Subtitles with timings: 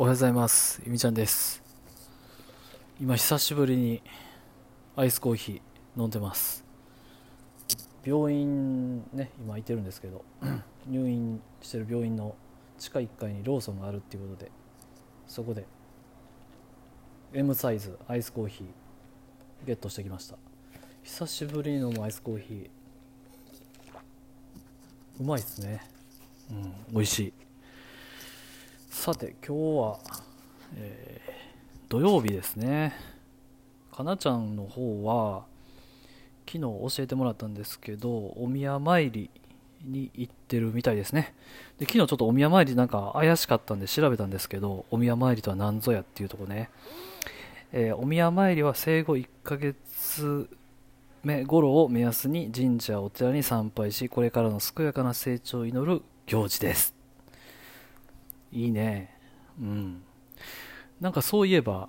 [0.00, 0.80] おはようございます。
[0.86, 1.60] ゆみちゃんです。
[3.00, 4.00] 今久しぶりに
[4.94, 6.64] アイスコーヒー飲んでます。
[8.04, 10.24] 病院ね、今空いてるんですけど、
[10.86, 12.36] 入院してる病院の
[12.78, 14.52] 地下1階にローソンがあるっていうことで、
[15.26, 15.66] そこで
[17.32, 20.36] M サイズアイスコーヒーゲットしてきました。
[21.02, 22.70] 久しぶりに飲むアイスコーヒー、
[25.18, 25.80] うまいっすね。
[26.52, 27.47] うん、美味しい。
[28.98, 29.98] さて今日は、
[30.74, 32.92] えー土曜日ですね。
[33.96, 35.44] かなちゃんの方は
[36.46, 39.30] 昨日教えてもらったんですけどお宮参り
[39.86, 41.32] に行ってるみたいですね。
[41.78, 46.68] で昨日ちょっとお宮参りなんか怪しかったんで調べたんですけどお宮参りとは何ぞやっていうとこね、
[47.72, 50.50] えーお宮参りは生後1ヶ月
[51.22, 56.97] 目頃を目安に神社お寺に参拝しこれからの健やかな成長を祈る行事です。
[58.52, 59.14] いいね。
[59.60, 60.02] うん。
[61.00, 61.88] なんかそういえば、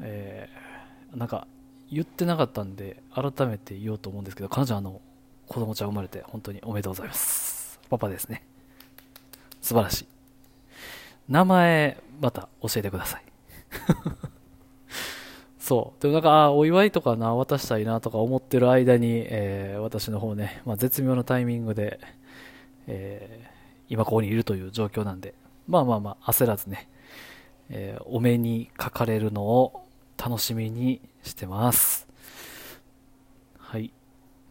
[0.00, 0.68] えー
[1.16, 1.46] なんか
[1.90, 5.00] 言ってなかったんで改めて言おうと思うんですけど彼女あの
[5.46, 7.80] 子供ちゃん生まれて本当におめでとうございます。
[7.88, 8.42] パパですね。
[9.62, 10.06] 素晴らしい。
[11.30, 13.22] 名前また教えてください。
[15.58, 16.02] そう。
[16.02, 21.98] でもなんかお祝いとかな渡したいなとか思ってる間に、えー私の方ね、まあ、絶妙なタイミングで、
[22.86, 23.58] えー
[23.90, 25.32] 今ここにいるという状況なんで
[25.68, 26.88] まあまあまあ焦らずね
[27.68, 32.08] えーお目にかかれるのを楽しみにしてます。
[33.58, 33.92] はい。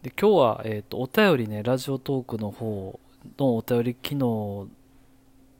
[0.02, 3.00] で、今日は、えっ、と、お便りね、ラジオトークの方
[3.36, 4.68] のお便り機能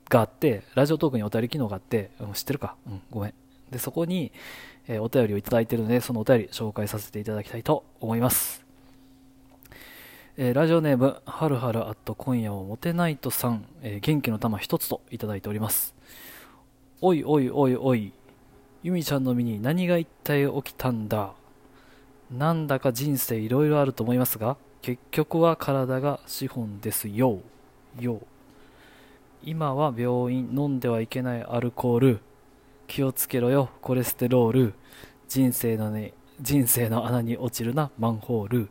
[0.08, 2.76] があって、ラジオトークにお便り機能があって、うん、知ってるか？
[2.86, 3.34] うん、ごめん。
[3.70, 4.30] で、そこに、
[4.86, 8.67] えーお便りをいただいてるので、そのお便り紹介させていただきたいと思います。
[10.40, 15.96] えーラジオネーム、はるはるあっと今夜をもてないとさん、えー元気の玉一つといただいております。
[17.00, 18.12] おいおいおいおい、
[18.84, 21.32] ゆみちゃんの身に何が一体起きたんだ？
[22.30, 27.40] なんだか人生いろいろあると思いますが、結局は体が資本ですよ。
[27.98, 28.20] よ。
[29.42, 32.20] 今は病院飲んではいけないアルコール。
[32.86, 34.74] 気をつけろよ、コレステロール。
[35.26, 38.68] 人生のね、人生の穴に落ちるな、マンホール。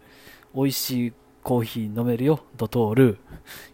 [0.55, 1.13] 美味しい
[1.47, 3.19] コーヒー飲めるよ、ドトール。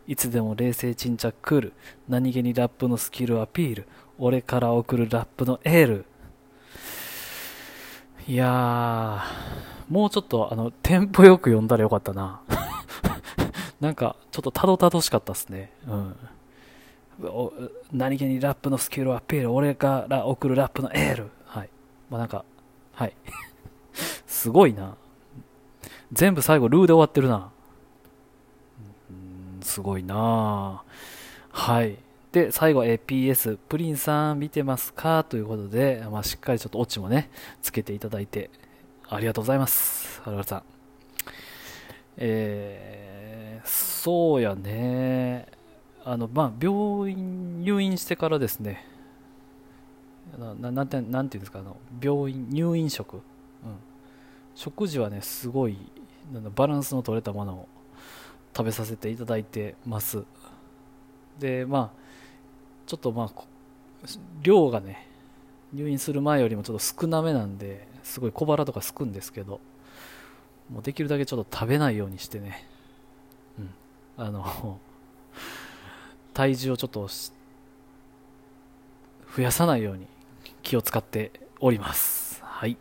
[0.05, 1.73] いつでも冷静沈着クール。
[2.07, 3.87] 何気にラップのスキルアピール。
[4.19, 6.05] 俺から送るラップのエール。
[8.27, 12.41] いやー、もうちょっと、あの、テンポよく読んだらよかったな。
[13.81, 15.73] なんか、ちょっとたどたどしかったっすね。
[15.87, 16.15] うん。
[17.91, 19.51] 何気にラップのスキルアピール。
[19.51, 21.31] 俺から送るラップのエール。
[21.45, 21.69] はい。
[22.11, 22.45] まあなんか、
[22.93, 23.15] はい。
[24.27, 24.95] すごいな。
[26.11, 27.49] 全部最後、ルーで終わってるな。
[29.63, 30.83] すごいな
[31.51, 31.97] はい。
[32.31, 35.23] で、最後、え PS、プリンさん見てますか？
[35.23, 37.29] ということで、まあ、しっかりちょっとオチもね、
[37.61, 38.49] つけていただいて、
[39.07, 40.19] ありがとうございます。
[40.21, 40.63] はるはるさん。
[42.17, 45.47] えー、そうやね。
[46.03, 48.85] あの、まあ、病院、入院してからですね、
[50.59, 53.17] ななんて、なんていうんですか、あの、病院、入院食。
[53.17, 53.21] うん。
[54.55, 55.77] 食事はね、すごい、
[56.55, 57.67] バランスの取れたものを
[58.55, 60.23] 食べさせていただいてます。
[61.39, 62.03] で、まあ、
[62.85, 63.43] ちょっとまあ
[64.41, 65.07] 量がね
[65.73, 69.59] 入院する前よりもちょっと少なめなんですごい小腹とかすくんですけど
[70.71, 72.67] もうできるだけちょっと食べないようにしてね。
[73.59, 73.69] うん。
[74.17, 74.79] あの
[76.33, 77.07] 体重をちょっと
[79.35, 80.07] 増やさないように
[80.61, 82.41] 気を使っております。
[82.43, 82.77] はい。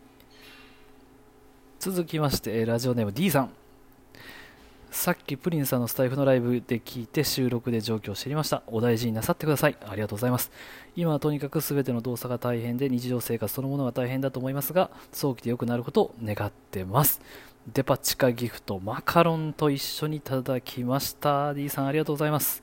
[1.79, 3.62] 続きましてラジオネーム D さん。
[4.93, 8.61] さっきプリンさんのスタイフのライブで聞いて収録で状況を知りました。
[8.67, 9.75] お大事になさってください。
[9.81, 10.51] ありがとうございます。
[10.95, 17.21] 今はとにかく全ての動作が大変で日常生活そのものが大変だと思いますが、早期で良くなることを願ってます。
[17.73, 21.55] デパ地下ギフトマカロンと一緒にいただきました。
[21.55, 22.61] D さんありがとうございます。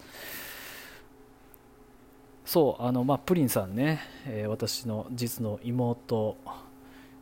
[2.44, 6.36] そう、あの、まあ、プリンさんね、えー私の実の妹、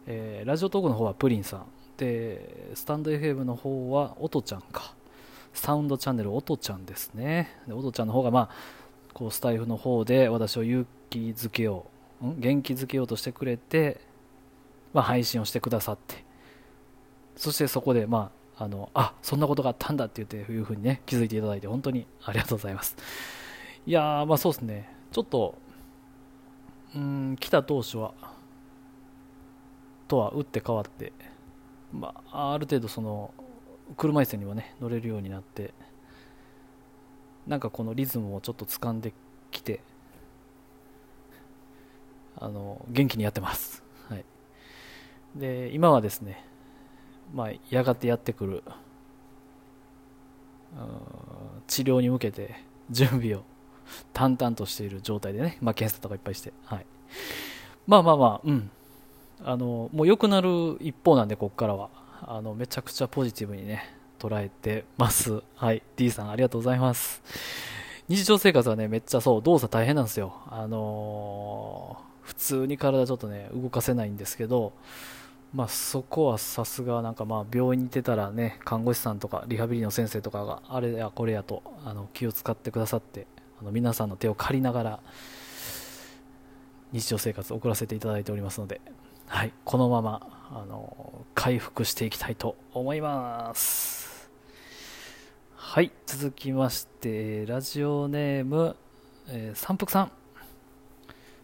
[0.07, 1.67] えーラジオトークの方はプリンさん。
[1.97, 4.98] で、スタンド FM の方はおとちゃんか。
[5.59, 7.61] サウンドチャンネルおとちゃんですね。
[7.67, 8.51] でおとちゃんの方が、まあ、
[9.13, 11.87] こうスタイフの方で私を勇気づけよ
[12.23, 12.41] う、ん？
[12.41, 14.01] 元気づけようとしてくれて、
[14.93, 16.25] まあ、配信をしてくださって、
[17.37, 22.97] そしてそこで、まあ、あの、あ、そんなことがあったんだって言って、いうふうにね、気づいていただいて、本当にありがとうございます。
[23.87, 25.55] いやー、まあそうですね、ちょっと、
[26.95, 28.15] うん、来た当初は、
[30.09, 31.13] とは打って変わって、
[31.93, 33.33] まあ、ある程度その、
[33.97, 35.73] 車椅子にもね乗れるようになって
[37.47, 39.13] なんかこのリズムをちょっと掴んで
[39.51, 39.81] きて
[42.37, 44.25] あの元気にやってます、はい、
[45.35, 46.45] で今はですね、
[47.35, 48.63] まあ、やがてやってくる
[51.67, 53.43] 治療に向けて準備を
[54.13, 56.87] 淡々としている状態でね、まあ、検査とかいっぱいして、はい、
[57.87, 58.71] まあまあまあ、うん、
[59.45, 61.89] あのもう良くなる一方なんで、ここからは。
[62.23, 65.43] あのめちゃくちゃポジティブにね捉えてます。
[65.57, 67.23] はい、D さんありがとうございます。
[68.09, 70.35] 日常生活はね、めっちゃそう、動作大変なんですよ。
[70.49, 74.73] あのー、普通に体ちょっとね、動かせないんですけど、
[75.55, 83.27] まあ、そこはさすがなんかまあ病院に出たらね看護師さんとかリハビリの先生とかがあれやこれやとあの気を使ってくださって
[83.61, 85.01] あの皆さんの手を借りながら
[86.93, 88.81] 日常生活を送らせていただいておりますので、
[89.29, 94.31] はい、このままあの回復していきたいと思います。
[95.55, 98.75] はい続きましてラジオネーム、
[99.29, 100.13] えー、三福さん。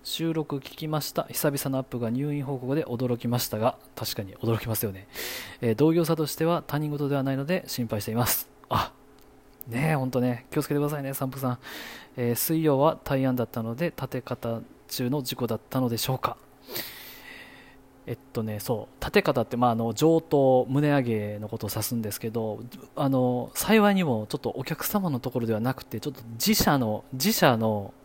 [0.03, 1.25] 収録聞きました。
[1.25, 5.07] 久々のアップが入院報告で驚きましたが確かに驚きますよね、
[5.61, 8.49] えー、同業者としては他人事ではないので心配しています。
[8.71, 8.93] あ
[9.69, 11.59] ねえ、ほんとね、気をつけてくださいね、散歩さん。
[12.17, 16.37] えー、水曜は対案だったので、立て方中の事故だったのでしょうか。
[18.07, 22.61] えっとね、そう、立て方って、まあ、あの上等、胸上げのことを指すんですけど、
[22.97, 27.95] あの幸いにもちょっとお客様のところではなくて、ちょっと自社の、自社の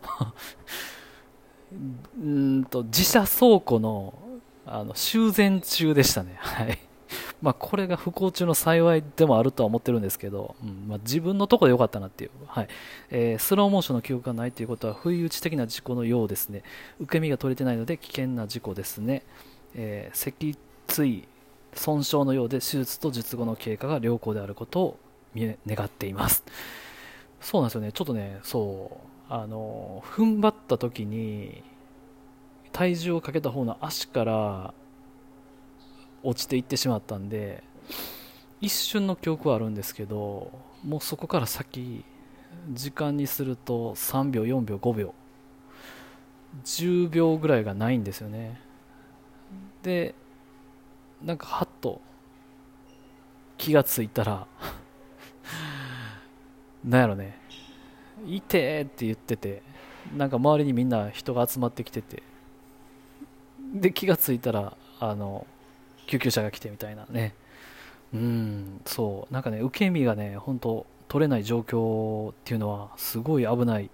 [2.18, 4.14] うんと自社倉庫の
[4.66, 6.36] あの修繕中でしたね。
[6.40, 6.78] はい。
[7.42, 10.86] まあ、これが不幸中の幸いでもあるとは思ってるんですけど、うん。
[10.86, 12.68] まあ、自分のところでよかったなっていう、はい。
[13.10, 16.62] えー、スローモーションの記憶がないということは不意打ち的な事故のようですね。
[17.00, 19.24] 受け身が取れてないので危険な事故ですね、
[19.74, 20.56] えー、脊
[20.88, 21.28] 椎
[21.74, 24.98] 損傷のようで手術と術後の経過が良好であることを
[25.34, 25.56] 願
[25.86, 26.44] っています。
[27.40, 27.92] そうなんですよね。
[27.92, 31.62] ちょっとねそうあの踏ん張った時に
[32.72, 34.74] 体重をかけた方の足から
[36.22, 37.62] 落ちていってしまったんで
[38.60, 40.50] 一瞬の記憶はあるんですけど
[40.84, 42.04] もうそこから先
[42.72, 45.14] 時間にすると3秒4秒5秒
[46.64, 48.60] 10秒ぐらいがないんですよね。
[49.82, 50.14] で
[51.22, 52.00] なんかはっと
[53.58, 54.46] 気がついたら
[56.84, 57.38] なんやろね
[58.26, 59.62] いてって言ってて
[60.16, 62.22] なんか周りにみんな人が集まってきてて
[63.74, 65.46] で気がついたらあの
[66.06, 67.34] 救急車が来てみたいなね。
[68.12, 69.32] うんそう。
[69.32, 73.90] なんかね受け身がね本当取れない状況っていうのはすごい危ない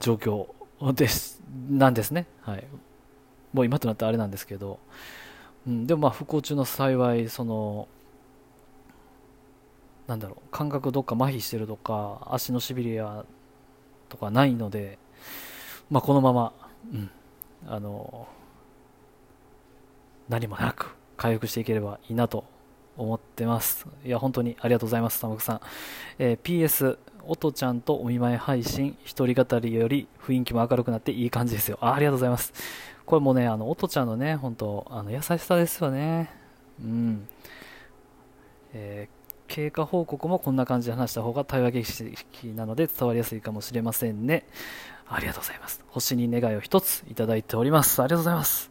[0.00, 0.48] 状況
[0.94, 1.40] です。
[1.68, 2.26] なんですね。
[2.42, 2.64] はい。
[3.52, 4.78] もう今となってあれなんですけど、
[5.66, 7.88] うん、でもまあ不幸中の幸いその
[10.06, 13.24] なんだろう感覚どっか麻痺してるとか足のしびれや
[14.08, 14.98] とかないので、
[15.90, 16.52] まあ、このまま、
[16.92, 17.10] うん、
[17.66, 18.26] あの
[20.28, 22.44] 何もなく回復していければいいなと
[22.96, 23.86] 思ってます。
[24.04, 25.60] いや、本当にありがとうございます、玉木さん。
[26.18, 31.78] えー、PS、音ちゃんとお見舞い配信、一人語りより雰囲気も明るくなっていい感じですよ。
[31.80, 32.52] あありがとうございます。
[33.06, 36.30] これもね、あの、音ちゃんのね、本当あの優しさですよね。
[36.80, 37.28] うん。
[38.72, 39.20] えー
[39.50, 44.46] 経過報告もこんな感じで話した方が対話形式なので伝わりやすいかもしれませんね。
[45.08, 45.82] ありがとうございます。
[45.88, 48.00] 星に願いを一ついただいております。
[48.00, 48.70] ありがとうございます。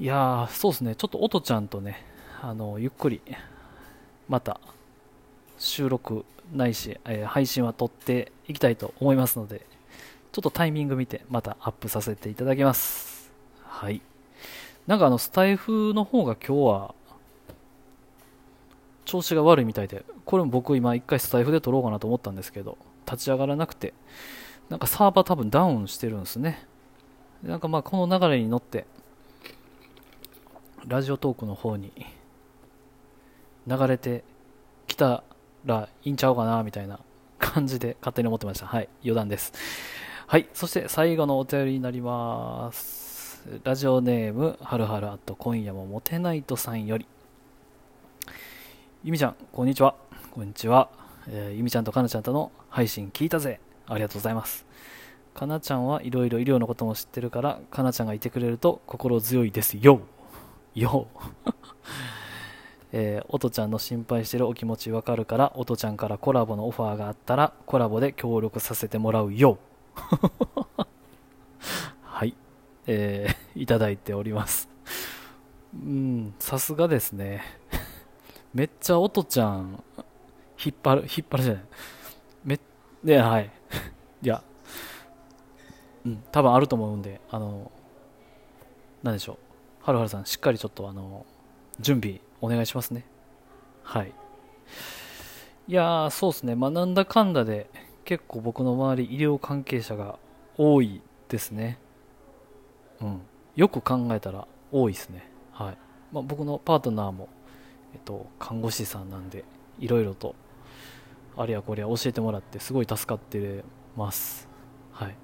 [0.00, 0.96] いやー、そうですね。
[0.96, 2.04] ちょっと音ちゃんとね、
[2.42, 3.22] あの、ゆっくり、
[4.28, 4.58] また、
[5.58, 9.64] 収録ないし、えー、配信は撮っていきたいと思いますので、
[10.34, 13.30] ちょっとタイミング見て、またアップさせていただきます。
[13.62, 14.02] はい。
[14.88, 16.94] なんかあの、スタイフの方が今日は、
[19.04, 22.76] 調子が悪いみたいで、これも僕今一回スタイフで撮ろうかなと思ったんですけど、
[23.06, 23.94] 立ち上がらなくて、
[24.70, 26.66] なんかサーバー多分ダウンしてるんですね。
[27.44, 28.86] なんかまあこの流れに乗って、
[30.84, 31.92] ラジオトークの方に
[33.68, 34.24] 流れて
[34.88, 35.22] きた
[35.64, 36.98] らいいんちゃうかなみたいな
[37.38, 38.66] 感じで勝手に思ってました。
[38.66, 39.52] はい、余談です。
[40.34, 43.40] はい、そして最後のお便りになります。
[43.62, 47.06] ラジオネーム、はるはるあと今夜もモテないとさんより、
[49.04, 49.94] ゆみちゃん、こんにちは。
[50.32, 50.90] こんにちは。
[51.28, 53.60] えー、ゆみちゃんとかなちゃんとの配信聞いたぜ。
[53.86, 54.66] ありがとうございます。
[55.34, 60.00] かなちゃんはいろいろ医療のことも知ってるから、かなちゃんがいてくれると心強いですよ。
[60.74, 61.06] よ。
[62.90, 69.58] えー、おとちゃんの心配してるお気持ちわかるから、おとちゃんからコラボのオファーがあったら、コラボで協力させてもらうよ。
[72.02, 72.34] はい。
[72.86, 74.68] えー、 いただいております。
[75.74, 77.42] うん、さすがですね。
[78.54, 79.82] めっちゃ音ちゃん、
[80.64, 81.64] 引っ張る、引っ張るじゃない。
[82.44, 82.60] め、
[83.02, 83.50] で、はい。
[84.22, 84.42] いや、
[86.04, 87.72] うん、多分あると思うんで、あの、
[89.02, 89.36] なんでしょう。
[89.84, 91.26] はるはるさん、しっかりちょっとあの、
[91.80, 93.04] 準備お願いしますね。
[93.82, 94.12] はい。
[95.66, 96.54] いやー、そうですね。
[96.54, 97.68] まあ、なんだかんだで、
[98.04, 100.18] 結構僕の周り、医療関係者が
[100.56, 101.78] 多いですね。
[103.00, 103.20] うん。
[103.56, 105.28] よく考えたら多いですね。
[105.52, 105.78] はい。
[106.12, 107.28] まあ、僕のパートナーも、
[107.94, 109.44] えっと、看護師さんなんで、
[109.78, 110.34] いろいろと、
[111.36, 113.64] あれやこれや教えてもらって、すごい助かって
[113.96, 114.48] ます。
[114.92, 115.14] はい。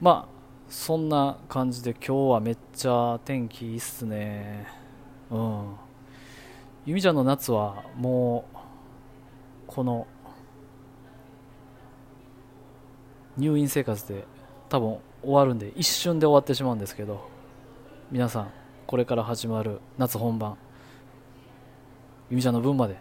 [0.00, 0.32] まあ、
[0.68, 4.66] そんな感じで今日はめっちゃ天気いいっすね。
[5.30, 5.76] うん。
[6.84, 8.51] ゆみちゃんの夏はもう、
[9.74, 10.06] この、
[13.38, 14.26] 入院生活で
[14.68, 17.26] 多分終わるんで、一瞬で終わってしまうんですけど、
[18.10, 18.50] 皆さん、
[18.86, 20.58] これから始まる夏本番、
[22.28, 22.98] ゆみちゃんの分まで、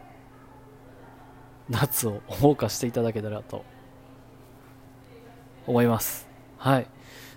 [1.69, 3.65] 夏を謳歌していただけたらと
[5.67, 6.29] 思います。
[6.57, 6.87] はい。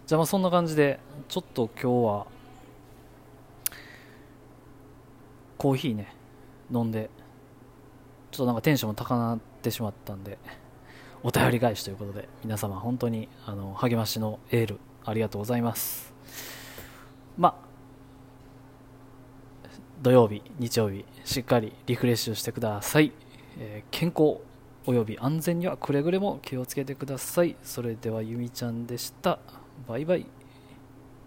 [0.07, 2.27] じゃあまあそんな感じで、ちょっと今日は、
[5.59, 6.15] コーヒーね、
[6.73, 7.11] 飲んで、
[8.35, 10.39] ちょっとなんかテンションも高鳴ってしまったんで、
[11.23, 16.13] お便り返しということで、皆様本当にあの励ましのエールありがとうございます。
[17.39, 17.55] ま、
[20.03, 23.13] 土曜日、日曜日、しっかりリフレッシュしてください。
[23.57, 24.41] えー、健康
[24.85, 27.55] および安全にはくれぐれも気をつけてください。
[27.63, 29.39] それではゆみちゃんでした。
[29.87, 30.27] バイバイ。